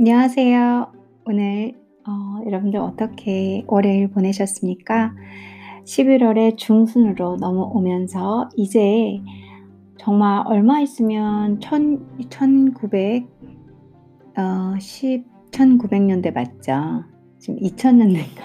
[0.00, 0.92] 안녕하세요.
[1.24, 1.72] 오늘
[2.06, 5.12] 어, 여러분들 어떻게 월요일 보내셨습니까?
[5.86, 9.20] 11월의 중순으로 넘어오면서 이제
[9.98, 13.26] 정말 얼마 있으면 1900,
[14.36, 17.02] 어, 10, 1900년대 맞죠?
[17.40, 18.40] 지금 2000년대인가?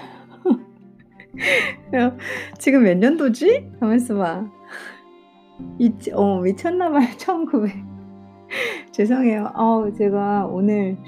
[2.58, 3.70] 지금 몇 년도지?
[3.78, 4.50] 가만있어 봐.
[5.78, 7.16] 이, 어, 미쳤나봐요.
[7.16, 7.76] 1900.
[8.90, 9.52] 죄송해요.
[9.54, 10.98] 어, 제가 오늘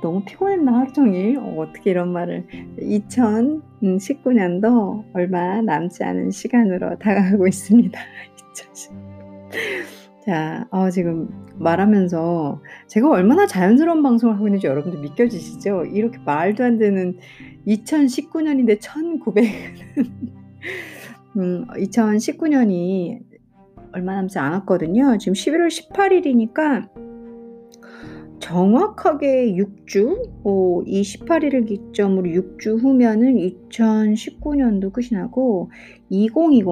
[0.00, 2.46] 너무 피곤했나 하루 종일 어, 어떻게 이런 말을
[2.78, 8.00] 2019년도 얼마 남지 않은 시간으로 다가가고 있습니다.
[10.24, 15.86] 자, 어, 지금 말하면서 제가 얼마나 자연스러운 방송을 하고 있는지 여러분들 믿겨지시죠?
[15.86, 17.18] 이렇게 말도 안 되는
[17.66, 19.48] 2019년인데 1900은
[21.38, 23.20] 음, 2019년이
[23.92, 25.16] 얼마 남지 않았거든요.
[25.18, 27.07] 지금 11월 18일이니까
[28.40, 35.70] 정확하게 6주, 어, 이 18일을 기점으로 6주 후면은 2019년도 끝이 나고
[36.10, 36.66] 2020,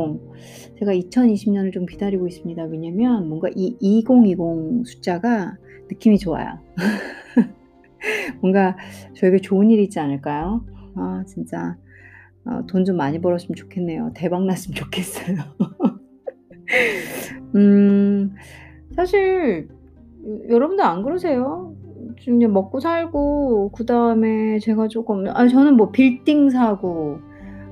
[0.79, 2.63] 제가 2020년을 좀 기다리고 있습니다.
[2.65, 5.57] 왜냐면 뭔가 이 2020 숫자가
[5.89, 6.59] 느낌이 좋아요.
[8.41, 8.77] 뭔가
[9.15, 10.65] 저에게 좋은 일이 있지 않을까요?
[10.95, 11.77] 아, 진짜
[12.45, 14.13] 어, 돈좀 많이 벌었으면 좋겠네요.
[14.15, 15.37] 대박 났으면 좋겠어요.
[17.57, 18.35] 음,
[18.95, 19.69] 사실
[20.49, 21.75] 여러분들 안 그러세요?
[22.19, 27.19] 좀 먹고 살고 그 다음에 제가 조금 아 저는 뭐 빌딩 사고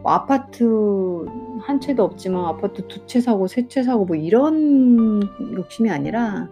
[0.02, 1.24] 뭐 아파트
[1.60, 5.22] 한 채도 없지만 아파트 두 채 사고 세 채 사고 뭐 이런
[5.56, 6.48] 욕심이 아니라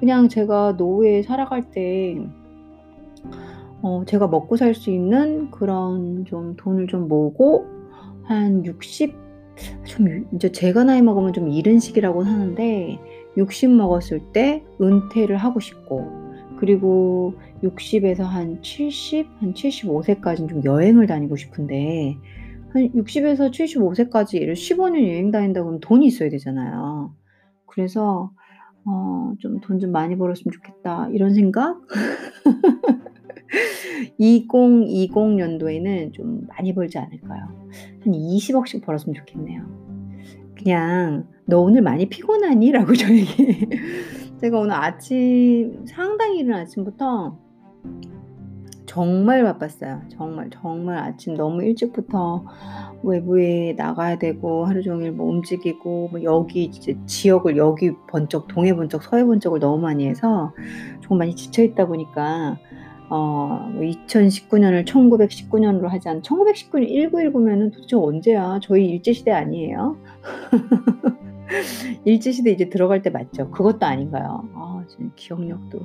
[0.00, 2.16] 그냥 제가 노후에 살아갈 때
[3.82, 7.66] 어 제가 먹고 살 수 있는 그런 좀 돈을 좀 모으고
[8.24, 9.14] 한 60,
[9.84, 12.98] 좀 이제 제가 나이 먹으면 좀 이른 시기라고 하는데
[13.36, 16.06] 60 먹었을 때 은퇴를 하고 싶고
[16.58, 22.16] 그리고 60에서 한 70, 한 75세까지는 좀 여행을 다니고 싶은데
[22.70, 27.14] 한 60에서 75세까지 예를 15년 여행 다닌다 그러면 돈이 있어야 되잖아요.
[27.66, 28.32] 그래서
[28.84, 31.80] 어, 좀 돈 좀 많이 벌었으면 좋겠다 이런 생각?
[34.20, 37.42] 2020년도에는 좀 많이 벌지 않을까요?
[38.02, 39.87] 한 20억씩 벌었으면 좋겠네요.
[40.58, 42.72] 그냥 너 오늘 많이 피곤하니?
[42.72, 43.68] 라고 저에게
[44.40, 47.38] 제가 오늘 아침 상당히 이른 아침부터
[48.86, 50.02] 정말 바빴어요.
[50.08, 52.44] 정말 정말 아침 너무 일찍부터
[53.02, 59.02] 외부에 나가야 되고 하루 종일 뭐 움직이고 뭐 여기 이제 지역을 여기 번쩍 동해 번쩍
[59.02, 60.52] 서해 번쩍을 너무 많이 해서
[61.00, 62.58] 조금 많이 지쳐 있다 보니까
[63.10, 68.58] 어, 2019년을 1919년으로 하지 않, 1919년 1919면은 도대체 언제야?
[68.62, 69.96] 저희 일제시대 아니에요?
[72.04, 73.50] 일제시대 이제 들어갈 때 맞죠?
[73.50, 74.48] 그것도 아닌가요?
[74.54, 75.80] 아, 지금 기억력도.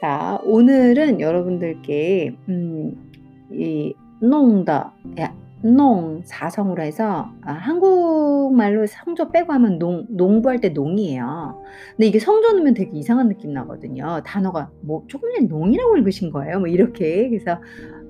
[0.00, 3.12] 자, 오늘은 여러분들께, 음,
[3.52, 11.62] 이, 농다, 야, 농, 사성으로 해서, 아, 한국말로 성조 빼고 하면 농, 농부할 때 농이에요.
[11.90, 14.22] 근데 이게 성조 넣으면 되게 이상한 느낌 나거든요.
[14.24, 16.60] 단어가 뭐, 조금 전에 농이라고 읽으신 거예요.
[16.60, 17.28] 뭐, 이렇게.
[17.28, 17.60] 그래서,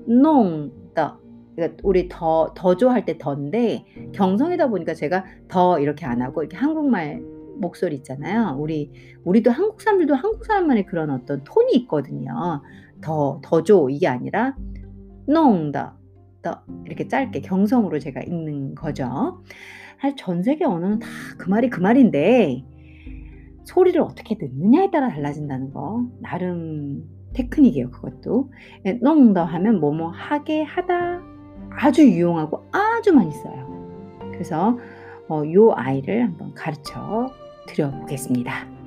[0.05, 1.19] 농, 더,
[1.55, 7.21] 그러니까 우리 더, 더조 할때 더인데, 경성이다 보니까 제가 더 이렇게 안 하고, 이렇게 한국말
[7.57, 8.55] 목소리 있잖아요.
[8.59, 8.91] 우리,
[9.25, 12.61] 우리도 한국 사람들도 한국 사람만의 그런 어떤 톤이 있거든요.
[13.01, 14.55] 더, 더조, 이게 아니라,
[15.27, 15.97] 농다,
[16.41, 19.43] 더 이렇게 짧게 경성으로 제가 읽는 거죠.
[20.01, 21.07] 사실 전 세계 언어는 다
[21.37, 22.63] 그 말이 그 말인데
[23.63, 26.05] 소리를 어떻게 듣느냐에 따라 달라진다는 거.
[26.21, 27.03] 나름
[27.33, 28.51] 테크닉이에요 그것도.
[29.01, 31.21] 농더 하면 뭐뭐 하게 하다
[31.71, 34.19] 아주 유용하고 아주 많이 써요.
[34.31, 34.77] 그래서
[35.29, 37.31] 어, 요 아이를 한번 가르쳐
[37.67, 38.80] 드려 보겠습니다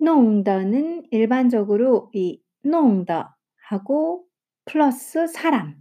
[0.00, 3.34] 농더는 일반적으로 이 농더
[3.68, 4.24] 하고
[4.64, 5.74] 플러스 사람,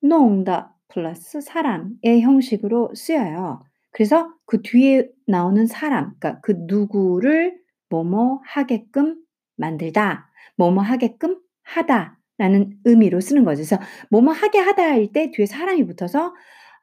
[0.00, 3.62] 농더 플러스 사람의 형식으로 쓰여요.
[3.90, 7.58] 그래서 그 뒤에 나오는 사람, 그러니까 그 누구를
[7.90, 9.16] 뭐뭐 하게끔
[9.56, 13.58] 만들다, 뭐뭐 하게끔 하다 라는 의미로 쓰는 거죠.
[13.58, 13.78] 그래서
[14.10, 16.34] 뭐뭐 하게 하다일 때 뒤에 사람이 붙어서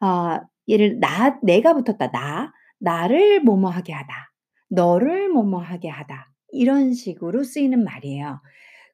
[0.02, 4.32] 어, 예를 나 내가 붙었다 나 나를 뭐뭐 하게 하다,
[4.70, 8.42] 너를 뭐뭐 하게 하다 이런 식으로 쓰이는 말이에요.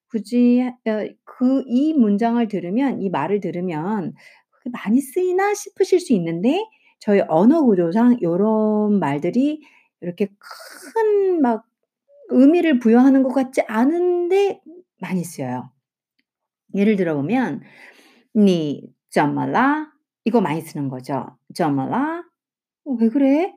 [0.09, 4.13] 굳이 어, 그 이 문장을 들으면 이 말을 들으면
[4.71, 6.63] 많이 쓰이나 싶으실 수 있는데
[6.99, 9.61] 저희 언어 구조상 요런 말들이
[10.01, 11.65] 이렇게 큰 막
[12.29, 14.61] 의미를 부여하는 것 같지 않은데
[15.01, 15.71] 많이 쓰여요.
[16.75, 17.61] 예를 들어 보면
[18.35, 19.91] 니 점말라
[20.25, 21.37] 이거 많이 쓰는 거죠.
[21.55, 22.23] 점말라
[22.85, 23.53] 어, 왜 그래?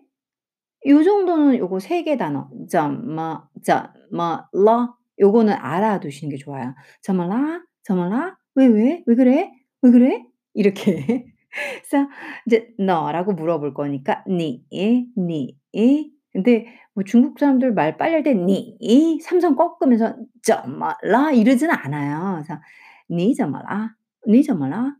[0.87, 3.75] 요 정도는 요거 3개 단어 怎么怎
[4.11, 6.73] 么了 요거는 알아두시는 게 좋아요.
[7.01, 7.61] 怎么啦?
[7.83, 8.37] 怎么啦?
[8.55, 9.03] "왜 왜?
[9.05, 9.51] 왜 그래?
[9.81, 10.23] 왜 그래?"
[10.53, 11.25] 이렇게.
[11.89, 12.09] 그래서
[12.47, 20.15] 이제 너라고 물어볼 거니까 你,你 근데 뭐 중국 사람들 말 빨리 할 때你 삼성 꺾으면서
[20.43, 22.35] 怎么了 이러지는 않아요.
[22.43, 22.61] 그래서
[23.09, 23.95] 你怎么了?
[24.27, 24.95] 你怎么了?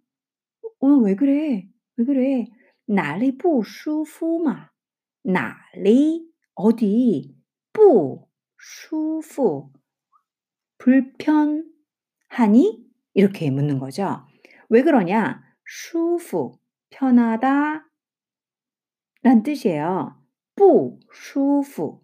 [0.82, 1.68] "어 왜 그래?
[1.98, 2.48] 왜 그래?
[2.88, 4.70] 哪里不舒服嘛?"
[5.24, 7.36] 哪里 어디
[7.74, 9.72] 不舒服
[10.78, 11.64] 불편하니?
[13.14, 14.26] 이렇게 묻는 거죠.
[14.70, 15.44] 왜 그러냐?
[15.66, 16.60] 舒服
[16.90, 17.86] 편하다
[19.22, 20.16] 란 뜻이에요.
[20.56, 22.02] 不舒服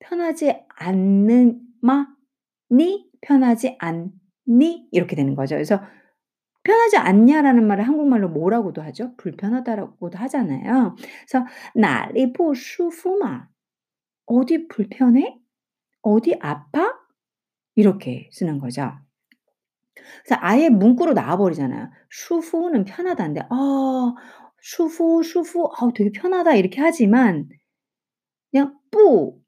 [0.00, 4.88] 편하지 않는 마?니 편하지 않니?
[4.90, 5.54] 이렇게 되는 거죠.
[5.54, 5.80] 그래서
[6.69, 9.15] 불편하지 않냐라는 말을 한국말로 뭐라고도 하죠?
[9.17, 10.95] 불편하다라고도 하잖아요.
[11.27, 13.47] 그래서 나리 보슈푸마
[14.27, 15.39] 어디 불편해?
[16.03, 16.93] 어디 아파?
[17.75, 18.91] 이렇게 쓰는 거죠.
[20.23, 21.89] 그래서 아예 문구로 나와버리잖아요.
[22.11, 24.13] 슈푸는 편하다인데 아
[24.61, 27.49] 슈푸 슈푸 아 되게 편하다 이렇게 하지만
[28.51, 29.39] 그냥 뿌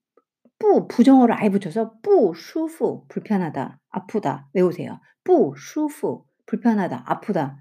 [0.59, 4.99] 뿌 부정어를 아예 붙여서 뿌 슈푸 불편하다 아프다 외우세요.
[5.23, 7.58] 뿌 슈푸 불편하다, 아프다.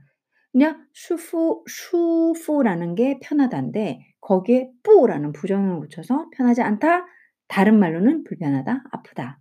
[0.51, 7.05] 그냥 舒服, 舒服라는 게 편하다인데 거기에 不라는 부정어를 붙여서 편하지 않다,
[7.47, 9.39] 다른 말로는 불편하다, 아프다.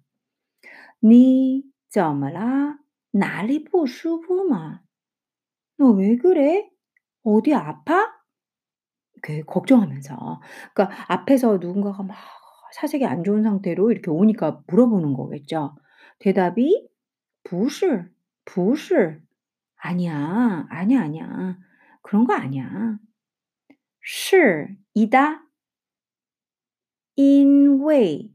[1.02, 2.78] 你怎么啦?
[3.12, 4.80] 哪里不舒服嘛?
[5.76, 6.68] "너 왜 그래?
[7.22, 8.12] 어디 아파?"
[9.22, 10.40] 그 걱정하면서.
[10.74, 12.16] 그러니까 앞에서 누군가가 막
[12.74, 15.76] 사색이 안 좋은 상태로 이렇게 오니까 물어보는 거겠죠.
[16.18, 16.88] 대답이
[17.44, 18.10] 不是,
[18.44, 19.22] 不是
[19.78, 20.66] 아니야.
[20.70, 21.58] 아니야, 아니야.
[22.02, 22.98] 그런 거 아니야.
[24.02, 25.42] 是 이다.
[27.16, 28.30] 因为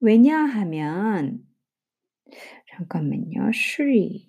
[0.00, 1.46] 왜냐하면
[2.68, 3.52] 잠깐만요.
[3.52, 4.26] 是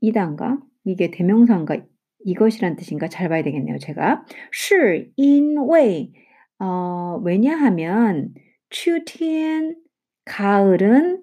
[0.00, 0.58] 이단가?
[0.84, 1.76] 이게 대명사인가
[2.24, 4.24] 이것이란 뜻인가 잘 봐야 되겠네요, 제가.
[4.52, 6.12] 是因为
[6.58, 8.34] 어 왜냐하면
[8.70, 9.76] 秋天
[10.24, 11.22] 가을은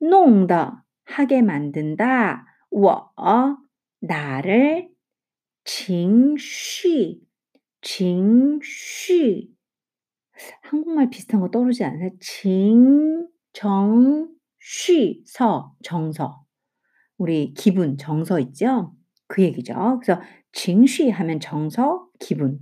[0.00, 2.46] 弄的 하게 만든다.
[2.76, 3.12] 我
[4.00, 4.90] 나를
[5.64, 7.20] 情绪
[7.80, 9.52] 情绪
[10.62, 12.10] 한국말 비슷한 거 떠오르지 않으세요?
[12.20, 14.28] 징, 정,
[14.58, 16.44] 쉬, 서, 정서.
[17.18, 18.94] 우리 기분, 정서 있죠?
[19.28, 20.00] 그 얘기죠.
[20.02, 20.20] 그래서
[20.52, 22.58] 징쉬 하면 정서, 기분.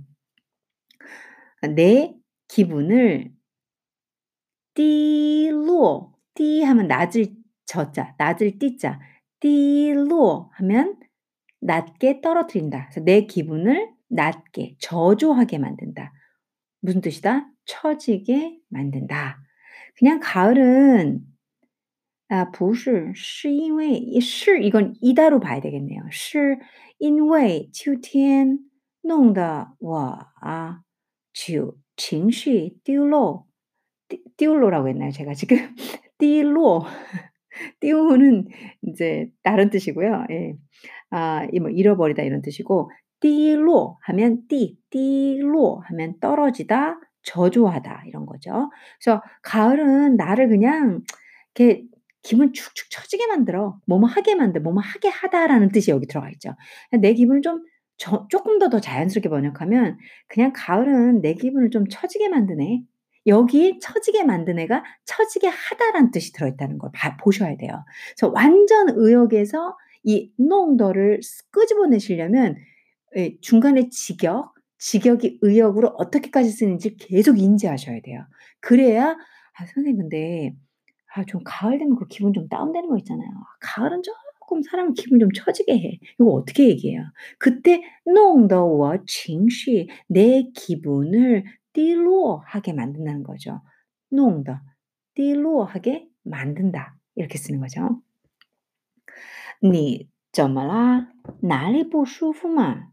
[1.75, 2.13] 내
[2.47, 3.31] 기분을
[4.73, 7.33] 띠로, 띠 하면 낮을
[7.65, 8.99] 저자, 낮을 띠자,
[9.39, 10.97] 띠로 하면
[11.59, 12.87] 낮게 떨어뜨린다.
[12.89, 16.13] 그래서 내 기분을 낮게, 저조하게 만든다.
[16.81, 17.47] 무슨 뜻이다?
[17.65, 19.39] 처지게 만든다.
[19.95, 21.21] 그냥 가을은
[22.29, 26.01] 아, 不是,是因为,是 이건 이다로 봐야 되겠네요.
[26.09, 26.57] 是
[26.97, 28.59] 因为秋天
[29.01, 29.97] 弄得我
[30.39, 30.81] 啊
[31.33, 33.47] 就情绪丢落
[34.07, 35.11] 丢丢落라고 했나요?
[35.11, 35.57] 제가 지금
[36.17, 36.87] 低落
[37.79, 38.47] 띄우는
[38.83, 40.25] 이제 다른 뜻이고요.
[40.31, 40.53] 예.
[41.11, 48.69] 아, 이 뭐 잃어버리다 이런 뜻이고 低落 하면 띠, 低落 하면 떨어지다, 저조하다 이런 거죠.
[49.03, 51.01] 그래서 가을은 나를 그냥
[51.55, 51.83] 이렇게
[52.23, 53.79] 기분 축축 처지게 만들어.
[53.87, 56.55] 뭐뭐 하게 만들, 뭐뭐 하게 하다라는 뜻이 여기 들어가 있죠.
[57.01, 57.63] 내 기분을 좀
[57.97, 62.81] 저, 조금 더 더 자연스럽게 번역하면 그냥 가을은 내 기분을 좀 처지게 만드네.
[63.26, 67.84] 여기에 처지게 만든 애가 처지게 하다란 뜻이 들어있다는 걸 봐, 보셔야 돼요.
[68.16, 72.56] 그래서 완전 의역에서 이 농도를 끄집어내시려면
[73.16, 78.20] 예, 중간에 직역, 직역이 의역으로 어떻게까지 쓰는지 계속 인지하셔야 돼요.
[78.60, 79.10] 그래야
[79.58, 80.54] 아 선생님 근데
[81.14, 83.28] 아 좀 가을 되면 그 기분 좀 다운되는 거 있잖아요.
[83.28, 85.98] 아, 가을은 조금 사람 기분 좀 처지게 해.
[86.20, 87.02] 이거 어떻게 얘기해요?
[87.38, 91.44] 그때 농도와 칭시 내 기분을
[91.75, 93.61] 低落하게 만든다는 거죠.
[94.11, 94.59] 弄得,
[95.15, 96.97] 低落하게 만든다.
[97.15, 98.01] 이렇게 쓰는 거죠.
[99.61, 101.07] 你怎么啦?
[101.41, 102.91] 哪里不舒服嘛?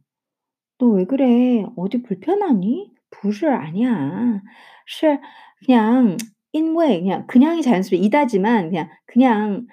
[0.78, 1.64] "너 왜 그래?
[1.76, 4.42] 어디 불편하니?" 不是 아니야.
[4.86, 5.18] 是
[5.64, 6.16] 그냥
[6.52, 9.66] 因为 그냥 그냥이 자연스럽게 이다지만 그냥 그냥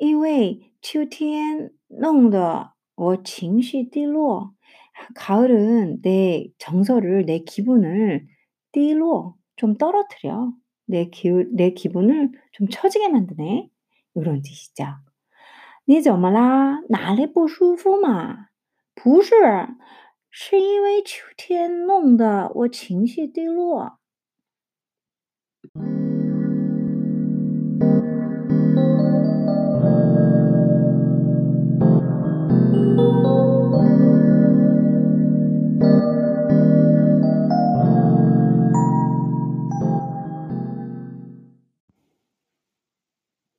[0.00, 4.52] 因为秋天弄得我情绪低落.
[5.14, 8.26] 가을은 내 정서를 내 기분을
[8.72, 10.52] 低落좀 떨어뜨려.
[10.86, 13.70] 내 기우 내 기분을 좀 처지게 만드네.
[14.16, 14.84] 요런 뜻이죠.
[15.86, 16.80] 你怎么啦?
[16.88, 18.48] 哪里不舒服嘛?
[18.94, 19.34] 不是
[20.30, 23.98] 是因为秋天弄得我情绪低落。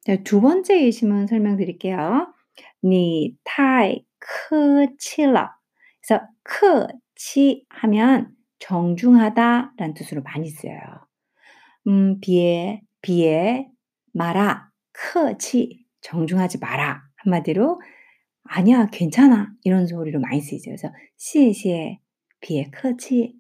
[0.10, 2.34] 네, 두 번째 예시문 설명드릴게요.
[2.84, 5.50] 你太客气了.
[6.01, 10.79] 그래서 客气 하면 정중하다라는 뜻으로 많이 쓰여요.
[11.88, 13.67] 음, 비에 비에
[14.13, 14.69] 마라.
[14.93, 17.03] 客气 정중하지 마라.
[17.17, 17.81] 한마디로
[18.43, 19.51] 아니야, 괜찮아.
[19.63, 20.69] 이런 소리로 많이 쓰이죠.
[20.69, 22.00] 그래서 谢谢
[22.41, 23.34] 비에 客气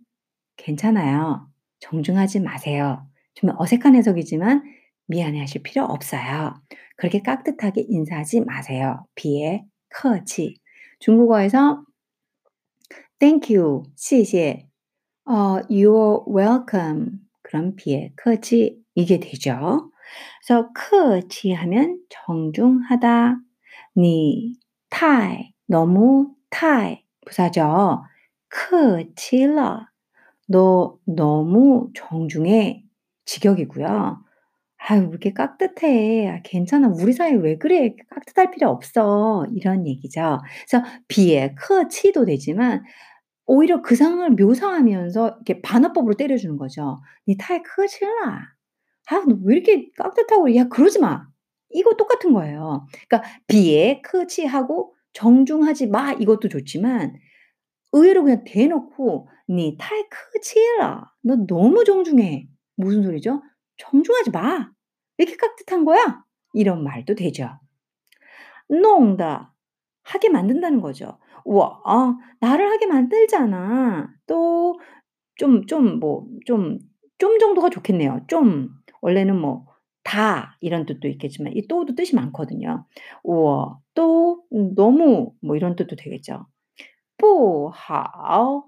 [0.57, 1.47] 괜찮아요.
[1.79, 3.05] 정중하지 마세요.
[3.35, 4.63] 좀 어색한 해석이지만
[5.10, 6.54] 미안해 하실 필요 없어요.
[6.96, 9.04] 그렇게 깍듯하게 인사하지 마세요.
[9.16, 10.54] 비에 커치.
[11.00, 11.84] 중국어에서
[13.18, 14.66] Thank you, 谢谢.
[15.26, 17.18] 어, You're welcome.
[17.42, 19.90] 그럼 비에 커치 이게 되죠.
[20.46, 23.36] 그래서 커치 하면 정중하다.
[23.96, 24.54] 니
[24.90, 28.02] 타이 너무 타이 부사죠.
[28.48, 29.86] 客气了
[30.48, 32.84] 너 너무 정중해
[33.24, 34.29] 직역이고요.
[34.88, 36.28] "아유 왜 이렇게 깍듯해.
[36.28, 36.88] 아 괜찮아.
[36.88, 37.94] 우리 사이 왜 그래.
[38.10, 40.40] 깍듯할 필요 없어." 이런 얘기죠.
[40.68, 42.82] 그래서 别, 客, 气도 되지만
[43.46, 47.00] 오히려 그 상황을 묘사하면서 이렇게 반어법으로 때려 주는 거죠.
[47.28, 48.48] "你太客气了.
[49.10, 51.26] 아 너 왜 이렇게 깍듯하고 야 그러지 마."
[51.70, 52.86] 이거 똑같은 거예요.
[53.08, 57.14] 그러니까 别, 客, 气하고 정중하지 마 이것도 좋지만
[57.92, 61.12] 의외로 그냥 대놓고 "니 타이 크으 치라.
[61.22, 63.42] 너 너무 정중해." 무슨 소리죠?
[63.80, 64.70] 정중하지 마.
[65.18, 66.24] 이렇게 깍듯한 거야?
[66.52, 67.58] 이런 말도 되죠.
[68.68, 69.54] 농다.
[70.02, 71.18] 하게 만든다는 거죠.
[71.44, 74.12] 우와, 아, 나를 하게 만들잖아.
[74.26, 74.78] 또,
[75.36, 76.78] 좀, 좀, 뭐, 좀,
[77.18, 78.24] 좀 정도가 좋겠네요.
[78.28, 78.70] 좀.
[79.00, 79.66] 원래는 뭐,
[80.02, 80.56] 다.
[80.60, 82.86] 이런 뜻도 있겠지만, 이 또도 뜻이 많거든요.
[83.22, 85.32] 우와, 또, 너무.
[85.42, 86.46] 뭐, 이런 뜻도 되겠죠.
[87.16, 88.62] 뿌, 하,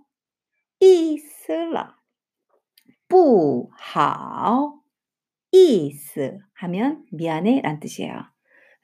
[0.80, 1.96] 이슬라.
[3.08, 4.81] 뿌, 하,
[5.52, 8.12] 意思 하면 미안해 란 뜻이에요.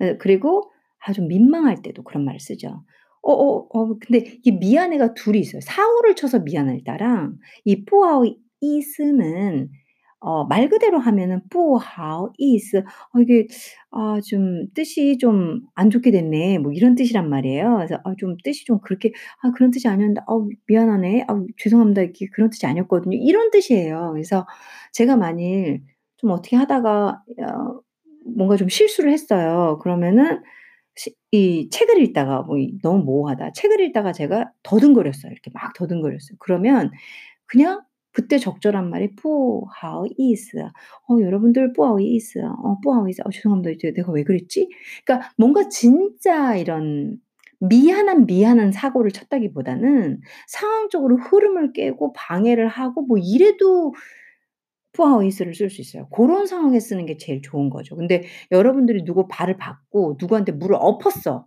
[0.01, 0.71] 어, 그리고
[1.05, 2.85] 아, 좀 민망할 때도 그런 말을 쓰죠.
[3.23, 5.61] 어, 어, 어, 근데 이 미안해가 둘이 있어요.
[5.63, 8.25] 사오를 쳐서 미안할 따랑 이 뿌아오
[8.61, 9.71] 이스는
[10.21, 13.47] 어, 말 그대로 하면은 뿌하오 이스 어, 이게
[13.91, 16.59] 아, 좀 뜻이 좀 안 좋게 됐네.
[16.59, 17.77] 뭐 이런 뜻이란 말이에요.
[17.77, 20.33] 그래서 아, 좀 뜻이 좀 그렇게 아, 그런 뜻이 아니었는데 아,
[20.67, 21.25] 미안하네.
[21.29, 22.03] 아, 죄송합니다.
[22.03, 23.17] 이게 그런 뜻이 아니었거든요.
[23.21, 24.11] 이런 뜻이에요.
[24.13, 24.47] 그래서
[24.93, 25.83] 제가 만일
[26.19, 27.81] 좀 어떻게 하다가 어,
[28.37, 29.79] 뭔가 좀 실수를 했어요.
[29.83, 30.43] 그러면은
[30.97, 33.53] 시, 이 책을 읽다가 뭐 너무 모호하다.
[33.53, 35.33] 책을 읽다가 제가 더듬거렸어요.
[35.33, 36.37] 이렇게 막 더듬거렸어요.
[36.41, 36.91] 그러면
[37.47, 37.83] 그냥
[38.13, 40.59] 그때 적절한 말이 不好意思.
[40.59, 42.40] 어 여러분들 不好意思.
[42.41, 43.23] 어 不好意思.
[43.25, 43.71] 어 죄송합니다.
[43.71, 44.69] 이제 내가 왜 그랬지?
[45.05, 47.19] 그러니까 뭔가 진짜 이런
[47.61, 53.95] 미안한 미안한 사고를 쳤다기보다는 상황적으로 흐름을 깨고 방해를 하고 뭐 이래도
[54.99, 56.09] 푸아오이스를 쓸 수 있어요.
[56.09, 57.95] 그런 상황에 쓰는 게 제일 좋은 거죠.
[57.95, 61.47] 근데 여러분들이 누구 발을 받고 누구한테 물을 엎었어.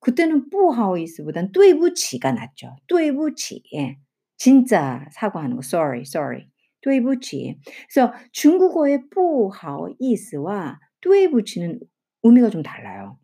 [0.00, 2.76] 그때는 뿌하오이스보단 뚜이부치가 낫죠.
[2.88, 3.62] 뚜이부치.
[3.74, 3.96] 예.
[4.36, 5.62] 진짜 사과하는 거.
[5.64, 6.46] sorry, sorry.
[6.82, 7.58] 뚜이부치.
[7.92, 11.80] 그래서 중국어의 뿌하오이스와 뚜이부치는
[12.22, 13.18] 의미가 좀 달라요.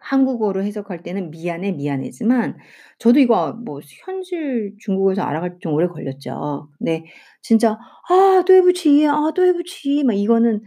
[0.00, 2.58] 한국어로 해석할 때는 미안해, 미안해지만
[2.98, 6.68] 저도 이거 뭐 현실 중국어에서 알아갈 때 좀 오래 걸렸죠.
[6.78, 7.04] 근데
[7.42, 7.78] 진짜
[8.10, 9.06] 아, 对不起.
[9.08, 10.04] 아, 对不起.
[10.04, 10.62] 막 이거는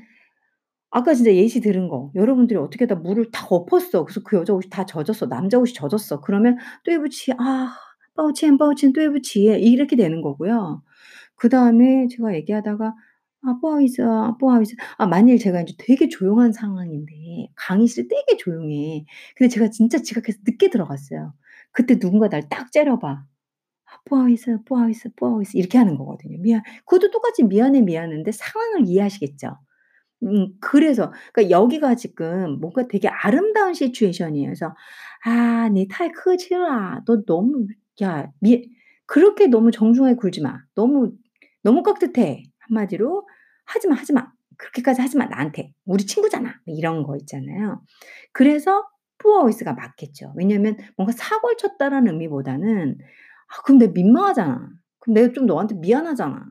[0.91, 2.11] 아까 진짜 예시 들은 거.
[2.15, 4.05] 여러분들이 어떻게 다 물을 다 엎었어.
[4.05, 5.27] 그래서 그 여자 옷이 다 젖었어.
[5.27, 6.21] 남자 옷이 젖었어.
[6.21, 7.31] 그러면 对不起.
[7.37, 7.73] 아,
[8.15, 9.43] 抱歉,抱歉,对不起.
[9.43, 10.81] 이렇게 되는 거고요.
[11.35, 12.95] 그다음에 제가 얘기하다가
[13.43, 14.75] 아, 不好意思, 아, 不好意思.
[14.97, 19.05] 아, 만일 제가 이제 되게 조용한 상황인데 강의실 되게 조용해.
[19.35, 21.33] 근데 제가 진짜 지각해서 늦게 들어갔어요.
[21.71, 23.07] 그때 누군가 날 딱 째려봐.
[23.87, 25.57] 아, 不好意思,不好意思,不好意思.
[25.57, 26.37] 이렇게 하는 거거든요.
[26.41, 26.63] 미안.
[26.85, 29.57] 그것도 똑같이 미안해, 미안한데 상황을 이해하시겠죠?
[30.23, 34.47] 음, 그래서 그러니까 여기가 지금 뭔가 되게 아름다운 시츄에이션이에요.
[34.47, 34.75] 그래서
[35.25, 37.01] 아, 니太客气了.
[37.05, 37.67] 너 너무
[38.03, 38.69] 야, 미
[39.05, 40.59] 그렇게 너무 정중하게 굴지 마.
[40.75, 41.13] 너무
[41.63, 42.43] 너무 깍듯해.
[42.72, 43.28] 한마디로
[43.66, 47.82] 하지마 하지마 그렇게까지 하지마 나한테 우리 친구잖아 뭐 이런 거 있잖아요.
[48.32, 48.84] 그래서
[49.18, 50.32] 푸어이스가 맞겠죠.
[50.36, 54.68] 왜냐하면 뭔가 사골 쳤다라는 의미보다는 아 그럼 내가 민망하잖아.
[54.98, 56.44] 그럼 내가 좀 너한테 미안하잖아.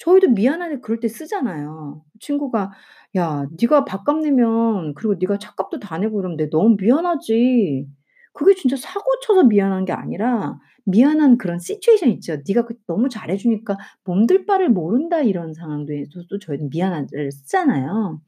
[0.00, 2.02] 저희도 미안한데 그럴 때 쓰잖아요.
[2.20, 2.72] 친구가
[3.16, 7.86] 야 네가 밥값 내면 그리고 네가 차값도 다 내고 이러면 내가 너무 미안하지.
[8.34, 12.36] 그게 진짜 사고 쳐서 미안한 게 아니라 미안한 그런 시츄에이션 있죠.
[12.46, 18.20] 네가 그 너무 잘해 주니까 몸둘 바를 모른다 이런 상황도에서도 저희는 미안한를 쓰잖아요.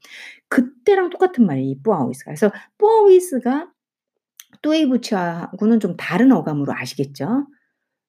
[0.49, 1.69] 그때랑 똑같은 말이에요.
[1.69, 2.31] 이 뿌아오이스가.
[2.31, 3.69] 그래서 뿌아오이스가
[4.63, 7.47] 뚜에이부치하고는 좀 다른 어감으로 아시겠죠?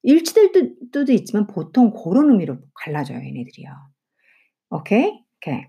[0.03, 0.51] 일치될
[0.91, 3.69] 때도 있지만 보통 고런 의미로 갈라져요, 얘네들이요.
[4.71, 5.11] 오케이?
[5.37, 5.65] 오케이.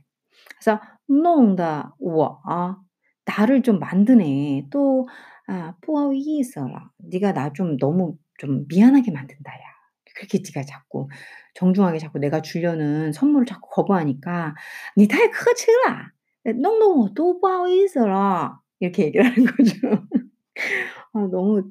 [0.58, 2.76] 그래서 농다 우와 아
[3.26, 4.68] 나를 좀 만드네.
[4.70, 5.08] 또
[5.50, 6.91] 아, 不好意思了.
[6.98, 9.60] 네가 나 좀 너무 좀 미안하게 만든다, 야.
[10.15, 11.07] 그렇게 네가 자꾸
[11.55, 14.55] 정중하게 자꾸 내가 주려는 선물을 자꾸 거부하니까
[14.98, 16.12] 你太客气了.
[16.53, 18.60] 弄得我都不好意思了.
[18.79, 20.07] 이렇게 얘기를 하는 거죠.
[21.13, 21.69] 아 너무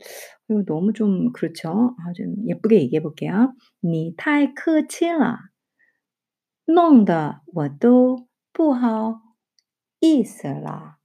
[0.48, 1.94] 이거 너무 좀 그렇죠.
[1.98, 3.54] 아 좀 예쁘게 얘기해 볼게요.
[3.80, 5.38] 你太客气了.
[6.66, 9.20] 弄得我都不好
[10.00, 10.96] 意思了.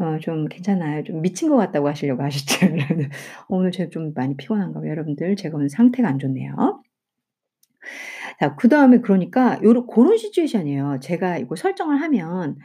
[0.00, 1.02] 어 좀 괜찮아요.
[1.04, 2.66] 좀 미친 것 같다고 하시려고 하셨죠.
[3.48, 5.36] 오늘 제가 좀 많이 피곤한가 봐요, 여러분들.
[5.36, 6.82] 제가 오늘 상태가 안 좋네요.
[8.40, 10.98] 자 그다음에 그러니까 요런 고런 시츄에이션이에요.
[11.02, 12.56] 제가 이거 설정을 하면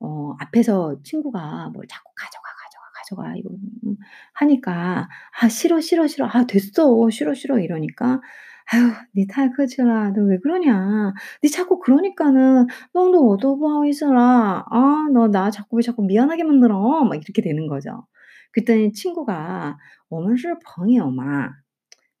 [0.00, 2.84] 어 앞에서 친구가 뭘 자꾸 "가져가, 가져가,
[3.24, 3.50] 가져가." 이거
[3.86, 3.96] 음
[4.34, 5.08] 하니까
[5.40, 6.26] "아 싫어, 싫어, 싫어.
[6.30, 7.08] 아 됐어.
[7.10, 8.20] 싫어, 싫어." 이러니까"
[8.73, 10.11] 아유 니太客气了.
[10.11, 11.13] 너 왜 그러냐.
[11.43, 14.65] 니 자꾸 그러니까는 弄得我都不好意思了.
[14.69, 18.05] 아 너 나 자꾸 왜 자꾸 미안하게 만들어." 막 이렇게 되는 거죠.
[18.53, 19.77] 그랬더니 친구가
[20.09, 21.49] 我们是朋友嘛.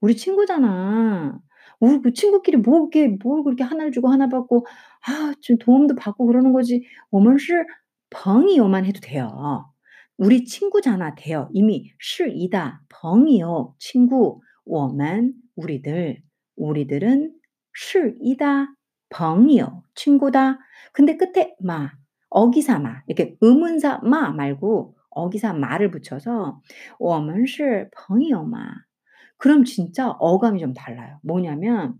[0.01, 1.39] 우리 친구잖아.
[1.79, 4.65] 우리 그 친구끼리 뭐 그렇게 뭘 그렇게 하나를 주고 하나 받고
[5.07, 6.83] 아 좀 도움도 받고 그러는 거지.
[7.11, 7.65] 我们是
[8.09, 9.71] 朋友만 해도 돼요.
[10.17, 11.49] 우리 친구잖아 돼요.
[11.53, 12.81] 이미 是이다.
[12.89, 14.41] 朋友 친구.
[14.65, 16.21] 我们 우리들.
[16.55, 17.33] 우리들은
[17.75, 18.73] 是이다.
[19.09, 20.59] 朋友 친구다.
[20.91, 21.91] 근데 끝에 마
[22.29, 26.61] 어기사 마 이렇게 의문사 마 말고 어기사 마를 붙여서
[26.99, 28.73] 我们是朋友嘛.
[29.37, 31.19] 그럼 진짜 어감이 좀 달라요.
[31.23, 31.95] 뭐냐면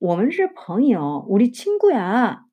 [0.00, 2.44] 我们是朋友 우리 친구야.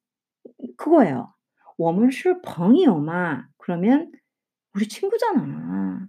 [0.77, 1.33] 그거예요.
[1.77, 3.45] 我们是朋友嘛.
[3.57, 4.11] 그러면
[4.73, 6.07] 우리 친구잖아.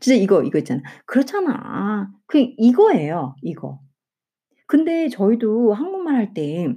[0.00, 0.82] 진짜 이거 이거 있잖아.
[1.06, 2.10] 그렇잖아.
[2.26, 3.80] 그 이거예요, 이거.
[4.66, 6.74] 근데 저희도 한국말 할 때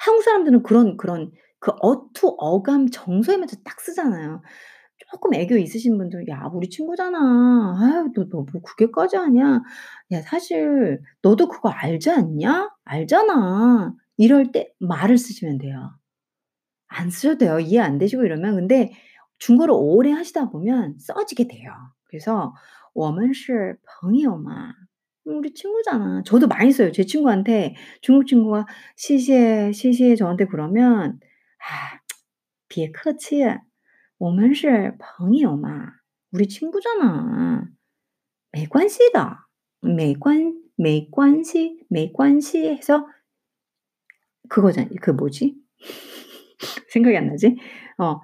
[0.00, 4.42] 한국 사람들은 그런 그런 그 어투, 어감, 정서에 맞춰 딱 쓰잖아요.
[5.12, 7.18] 쪼끔 애교 있으신 분들은 "야 우리 친구잖아.
[7.80, 9.62] 아유 너 너 뭐 그렇게까지 하냐.
[10.12, 12.70] 야 사실 너도 그거 알지 않냐?
[12.84, 15.92] 알잖아." 이럴 때 말을 쓰시면 돼요.
[16.88, 17.60] 안 쓰셔도 돼요.
[17.60, 18.56] 이해 안 되시고 이러면.
[18.56, 18.92] 근데
[19.38, 21.72] 중국어를 오래 하시다 보면 써지게 돼요.
[22.06, 22.54] 그래서
[22.94, 24.74] 我们是朋友嘛.
[25.28, 26.22] 우리 친구잖아.
[26.24, 26.92] 저도 많이 써요.
[26.92, 31.18] 제 친구한테 중국 친구가 "谢谢, 谢谢." 저한테 그러면
[31.58, 32.00] "아
[32.68, 33.42] 别客气.
[34.18, 35.92] 我们是朋友嘛.
[36.32, 37.68] 우리 친구잖아.
[38.52, 39.38] 没关系的.
[39.80, 43.06] 没关没关系没关系 해서
[44.48, 44.88] 그거잖아.
[45.00, 45.56] 그 뭐지?
[46.88, 47.56] 생각이 안 나지?
[47.98, 48.20] 어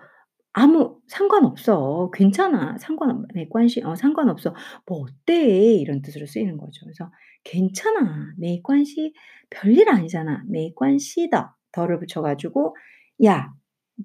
[0.57, 2.09] 아무 상관없어.
[2.13, 2.77] 괜찮아.
[2.77, 4.55] 상관 내 관심 어 상관없어.
[4.85, 5.73] 뭐 어때?
[5.73, 6.79] 이런 뜻으로 쓰이는 거죠.
[6.85, 7.11] 그래서
[7.43, 8.33] 괜찮아.
[8.37, 9.13] 메이 관시
[9.49, 10.43] 별일 아니잖아.
[10.47, 11.57] 메이 관시다.
[11.73, 12.73] 더를 붙여 가지고
[13.25, 13.51] 야,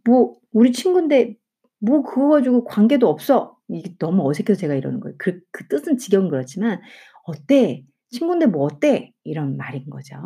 [0.04, 1.36] 뭐 우리 친구인데
[1.78, 3.56] 뭐 그거 가지고 관계도 없어.
[3.68, 5.14] 이게 너무 어색해서 제가 이러는 거예요.
[5.20, 6.80] 그, 그 뜻은 지겨운 그렇지만
[7.26, 7.84] 어때?
[8.10, 9.12] 친구인데 뭐 어때?
[9.22, 10.16] 이런 말인 거죠.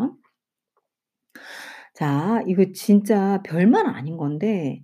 [1.93, 4.81] 자, 이거 진짜 별말 아닌 건데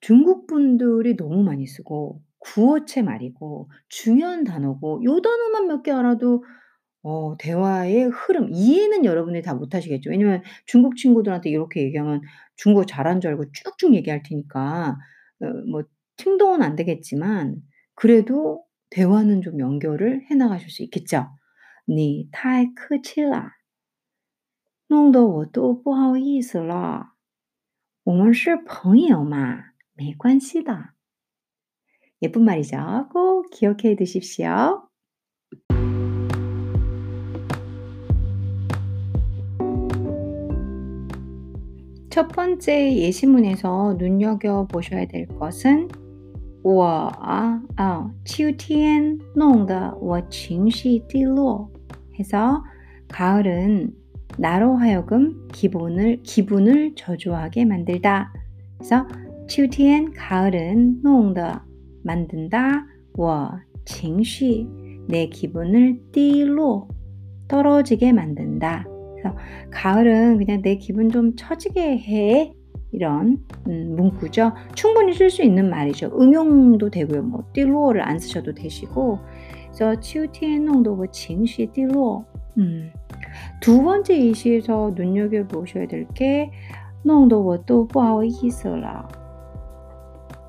[0.00, 6.44] 중국 분들이 너무 많이 쓰고 구어체 말이고 중요한 단어고 요 단어만 몇 개 알아도
[7.02, 10.10] 어 대화의 흐름 이해는 여러분이 다 못하시겠죠.
[10.10, 12.20] 왜냐면 중국 친구들한테 이렇게 얘기하면
[12.56, 14.98] 중국어 잘하는 줄 알고 쭉쭉 얘기할 테니까
[15.42, 15.84] 어 뭐
[16.16, 17.56] 听懂은 안 되겠지만
[17.94, 21.28] 그래도 대화는 좀 연결을 해 나가실 수 있겠죠.
[21.88, 23.52] 你太客气了.
[24.88, 27.12] 弄得我都不好意思了.
[28.04, 29.64] 我们是朋友嘛.
[30.00, 30.90] 没关系的.
[32.22, 33.08] 예쁜 말이죠.
[33.12, 34.88] 꼭 기억해 두십시오.
[42.10, 45.88] 첫 번째 예시문에서 눈여겨 보셔야 될 것은
[46.62, 51.70] 我啊啊 秋天 弄得我情绪低落
[52.18, 52.64] 해서
[53.08, 53.94] 가을은
[54.38, 58.32] 나로 하여금 기분을 기분을 저조하게 만들다.
[58.78, 59.06] 그래서
[59.50, 61.60] 秋天 가을은 弄的
[62.02, 62.86] 만든다.
[63.16, 63.50] 我
[63.84, 64.66] 情绪
[65.08, 66.88] 내 기분을 低落
[67.48, 68.84] 떨어지게 만든다.
[69.14, 69.36] 그래서
[69.70, 72.52] 가을은 그냥 내 기분 좀 처지게 해.
[72.92, 74.52] 이런 음, 문구죠.
[74.74, 76.12] 충분히 쓸 수 있는 말이죠.
[76.18, 77.22] 응용도 되고요.
[77.22, 79.18] 뭐 띠로를 안 쓰셔도 되시고.
[79.72, 82.24] 그래서 秋天弄得我情绪低落.
[82.58, 82.90] 음.
[83.60, 86.50] 두 번째 이시에서 눈여겨 보셔야 될 게
[87.04, 89.06] 弄得我都不好意思了.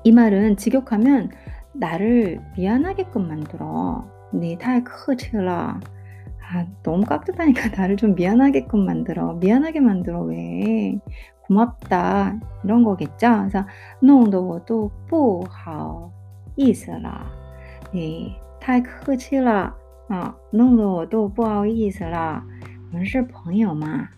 [0.04, 1.30] 이 말은 직역하면
[1.74, 4.04] 나를 미안하게끔 만들어.
[4.32, 5.80] 네, 타이 크치라.
[6.50, 9.34] 아, 너무 깍듯하니까 나를 좀 미안하게끔 만들어.
[9.34, 10.98] 미안하게 만들어, 왜?
[11.42, 12.38] 고맙다.
[12.64, 13.46] 이런 거겠죠?
[13.48, 13.66] 그래서,
[14.00, 16.10] 弄得我都不好
[16.56, 17.26] 意思了.
[17.92, 19.74] 네, 太客气了
[20.08, 22.42] 啊，弄得我都不好意思了。
[22.90, 24.08] 我们是朋友嘛。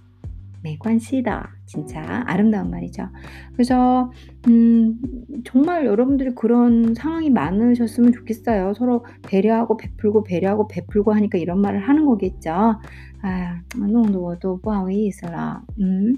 [0.65, 1.55] 매관시다.
[1.65, 3.07] 진짜 아름다운 말이죠.
[3.53, 4.11] 그래서
[4.47, 4.99] 음,
[5.45, 8.73] 정말 여러분들이 그런 상황이 많으셨으면 좋겠어요.
[8.73, 12.79] 서로 배려하고 베풀고 배려하고 베풀고 하니까 이런 말을 하는 거겠죠.
[13.21, 15.61] 아, 농도도 뿌아위 있어라.
[15.79, 16.15] 음.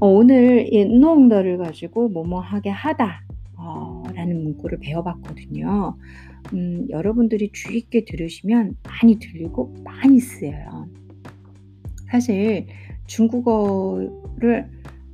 [0.00, 0.68] 어, 오늘
[1.00, 5.96] 농도를 가지고 뭐뭐하게 하다라는 문구를 배워봤거든요.
[6.52, 10.88] 음, 여러분들이 주의 있게 들으시면 많이 들리고 많이 쓰여요.
[12.10, 12.66] 사실
[13.06, 14.68] 중국어를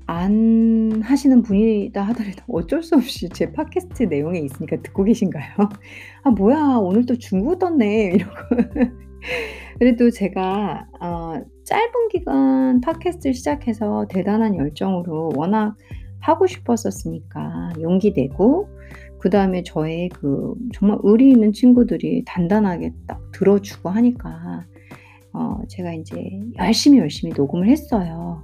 [0.07, 5.55] 안 하시는 분이다 하더라도 어쩔 수 없이 제 팟캐스트 내용에 있으니까 듣고 계신가요?
[6.25, 8.33] 아 뭐야 오늘 또 중국어 떴네 이러고
[9.79, 15.77] 그래도 제가 어, 짧은 기간 팟캐스트를 시작해서 대단한 열정으로 워낙
[16.21, 18.69] 하고 싶었었으니까 용기 내고
[19.19, 24.67] 그 다음에 저의 그 정말 의리 있는 친구들이 단단하게 딱 들어주고 하니까
[25.33, 28.43] 어, 제가 이제 열심히 열심히 녹음을 했어요.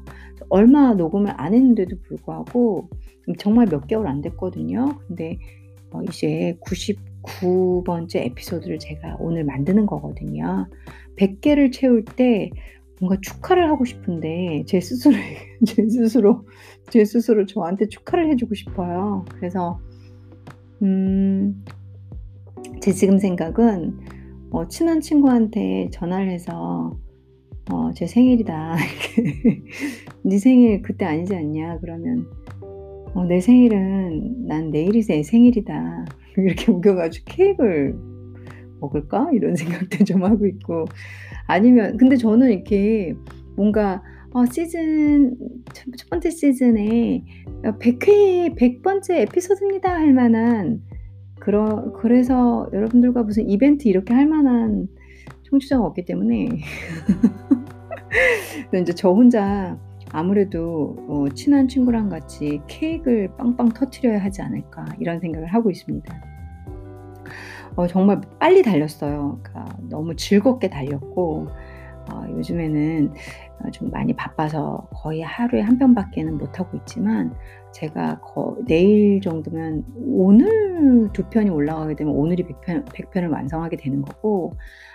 [0.48, 2.88] 얼마 녹음을 안 했는데도 불구하고
[3.38, 4.98] 정말 몇 개월 안 됐거든요.
[5.07, 5.38] 근데
[5.90, 10.68] 어, 이제 99번째 에피소드를 제가 오늘 만드는 거거든요.
[11.16, 12.51] 100개를 채울 때
[13.01, 15.14] 뭔가 축하를 하고 싶은데 제 스스로
[15.66, 16.46] 제 스스로
[16.90, 19.24] 제 스스로 저한테 축하를 해주고 싶어요.
[19.35, 19.81] 그래서
[20.83, 21.64] 음,
[22.81, 23.98] 제 지금 생각은
[24.50, 26.98] 어, 친한 친구한테 전화를 해서
[27.70, 28.76] 어, 제 생일이다.
[30.24, 31.78] 네 생일 그때 아니지 않냐?
[31.80, 32.26] 그러면
[33.14, 36.06] 어, 내 생일은 난 내일이 내 생일이다.
[36.38, 37.94] 이렇게 우겨가지고 케이크를
[38.80, 39.30] 먹을까?
[39.32, 40.87] 이런 생각도 좀 하고 있고
[41.46, 43.14] 아니면 근데 저는 이렇게
[43.56, 45.37] 뭔가 어, 시즌
[45.74, 47.24] 첫, 첫 번째 시즌에
[47.62, 50.82] 100회 100번째 에피소드입니다 할 만한
[51.48, 54.87] 그러, 그래서 여러분들과 무슨 이벤트 이렇게 할 만한
[55.48, 56.46] 청취자가 없기 때문에
[58.78, 59.78] 이제 저 혼자
[60.12, 66.22] 아무래도 어, 친한 친구랑 같이 케이크를 빵빵 터트려야 하지 않을까 이런 생각을 하고 있습니다.
[67.76, 69.40] 어, 정말 빨리 달렸어요.
[69.42, 71.48] 그러니까 너무 즐겁게 달렸고
[72.12, 73.14] 어, 요즘에는
[73.61, 77.32] 어, 좀 많이 바빠서 거의 하루에 한 편밖에는 못 하고 있지만
[77.72, 84.52] 제가 거, 내일 정도면 오늘 두 편이 올라가게 되면 오늘이 100편, 100편을 완성하게 되는 거고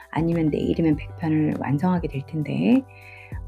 [0.10, 2.84] 아니면 내일이면 100편을 완성하게 될 텐데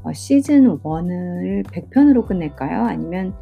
[0.02, 2.84] 어, 시즌 1을 100편으로 끝낼까요?
[2.84, 3.34] 아니면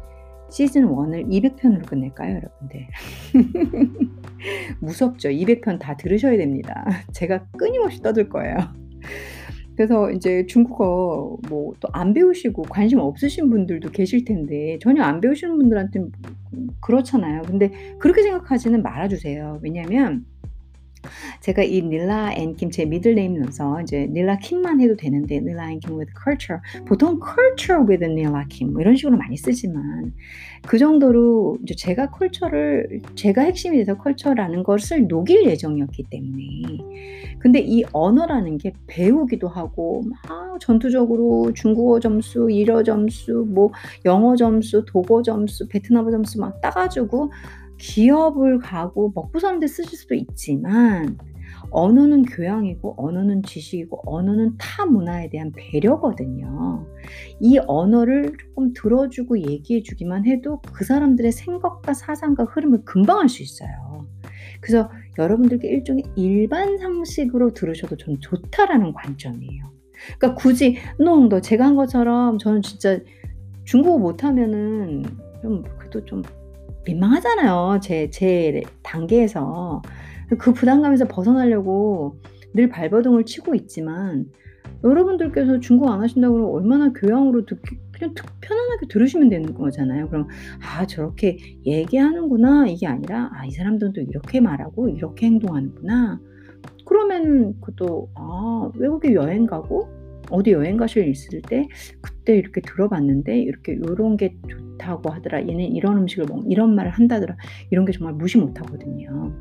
[0.49, 2.87] 시즌 1을 200편으로 끝낼까요, 여러분들?
[4.79, 5.29] 무섭죠?
[5.29, 6.85] 200편 다 들으셔야 됩니다.
[7.13, 8.57] 제가 끊임없이 떠들 거예요.
[9.75, 15.57] 그래서 이제 중국어 뭐 또 안 배우시고 관심 없으신 분들도 계실 텐데 전혀 안 배우시는
[15.57, 16.11] 분들한테는
[16.81, 17.41] 그렇잖아요.
[17.43, 19.59] 근데 그렇게 생각하지는 말아 주세요.
[19.63, 20.25] 왜냐면
[21.41, 25.97] 제가 이 닐라 앤킴 제 middle name 넣어서 이제 닐라 킴만 해도 되는데 닐라 앤킴
[25.97, 26.61] with culture.
[26.85, 30.13] 보통 culture with 닐라 킴 뭐 이런 식으로 많이 쓰지만
[30.65, 36.43] 그 정도로 이제 제가 컬처를 제가 핵심이 돼서 컬처라는 것을 녹일 예정이었기 때문에.
[37.39, 43.71] 근데 이 언어라는 게 배우기도 하고 막 전투적으로 중국어 점수, 일어 점수, 뭐
[44.05, 47.31] 영어 점수, 독어 점수, 베트남어 점수 막 따가지고
[47.85, 51.17] 기업을 가고 먹고 사는데 쓰실 수도 있지만
[51.69, 56.87] 언어는 교양이고 언어는 지식이고 언어는 타 문화에 대한 배려거든요.
[57.39, 63.43] 이 언어를 조금 들어주고 얘기해 주기만 해도 그 사람들의 생각과 사상과 흐름을 금방 알 수
[63.43, 64.07] 있어요.
[64.61, 69.63] 그래서 여러분들께 일종의 일반 상식으로 들으셔도 전 좋다라는 관점이에요.
[70.17, 72.99] 그러니까 굳이 농도 제가 한 것처럼 저는 진짜
[73.63, 75.03] 중국어 못하면은
[75.41, 76.23] 좀 그래도 좀
[76.85, 77.79] 민망하잖아요.
[77.81, 79.81] 제, 제 단계에서.
[80.39, 82.19] 그 부담감에서 벗어나려고
[82.53, 84.25] 늘 발버둥을 치고 있지만
[84.83, 90.09] 여러분들께서 중국 안 하신다고 그러면 얼마나 교양으로 듣기, 그냥 편안하게 들으시면 되는 거잖아요.
[90.09, 90.27] 그럼
[90.61, 96.19] 아 저렇게 얘기하는구나 이게 아니라 아 이 사람들은 또 이렇게 말하고 이렇게 행동하는구나.
[96.85, 99.89] 그러면 그것도 아 외국에 여행 가고
[100.29, 101.67] 어디 여행 가실 일 있을 때
[102.01, 105.41] 그때 이렇게 들어봤는데 이렇게 요런 게 좋다고 하더라.
[105.41, 107.35] 얘는 이런 음식을 먹 이런 말을 한다더라.
[107.71, 109.33] 이런 게 정말 무시 못 하거든요.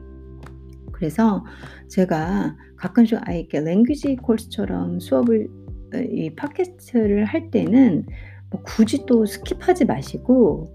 [0.93, 1.45] 그래서
[1.89, 5.49] 제가 가끔씩 아예 이렇게 language course처럼 수업을
[5.95, 8.07] 어, 이 팟캐스트를 할 때는
[8.51, 10.75] 뭐 굳이 또 skip하지 마시고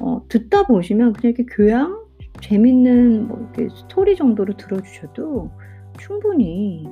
[0.00, 2.06] 어, 듣다 보시면 그냥 이렇게 교양
[2.40, 5.50] 재밌는 뭐 이렇게 스토리 정도로 들어주셔도
[5.98, 6.84] 충분히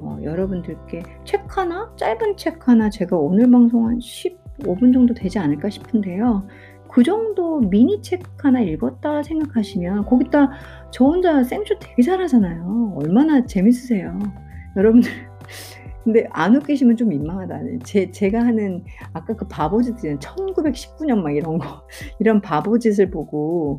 [0.00, 5.70] 어, 여러분들께 책 하나 짧은 책 하나 제가 오늘 방송 한 15분 정도 되지 않을까
[5.70, 6.46] 싶은데요.
[6.88, 10.50] 그 정도 미니 책 하나 읽었다 생각하시면 거기다
[10.90, 12.94] 저 혼자 생쇼 되게 잘하잖아요.
[12.96, 14.18] 얼마나 재밌으세요.
[14.76, 15.10] 여러분들
[16.04, 17.60] 근데 안 웃기시면 좀 민망하다.
[17.84, 21.86] 제, 제가 하는 아까 그 바보짓 1919년 막 이런 거
[22.18, 23.78] 이런 바보짓을 보고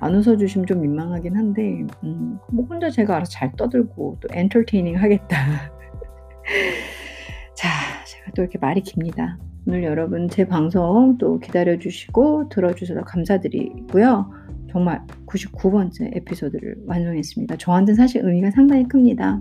[0.00, 5.36] 안 웃어주시면 좀 민망하긴 한데 음, 뭐 혼자 제가 알아서 잘 떠들고 또 엔터테이닝 하겠다.
[7.54, 7.68] 자,
[8.06, 9.38] 제가 또 이렇게 말이 깁니다.
[9.66, 14.30] 오늘 여러분 제 방송 또 기다려주시고 들어주셔서 감사드리고요.
[14.70, 17.56] 정말 99번째 에피소드를 완성했습니다.
[17.56, 19.40] 저한테는 사실 의미가 상당히 큽니다.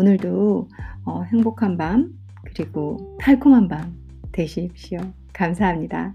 [0.00, 0.66] 오늘도
[1.04, 2.14] 어, 행복한 밤
[2.46, 3.94] 그리고 달콤한 밤
[4.32, 4.98] 되십시오.
[5.34, 6.14] 감사합니다.